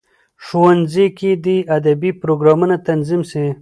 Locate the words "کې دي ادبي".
1.17-2.11